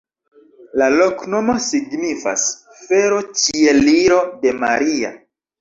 La 0.81 0.87
loknomo 0.93 1.57
signifas: 1.67 2.45
fero-Ĉieliro 2.87 4.21
de 4.43 4.59
Maria. 4.65 5.17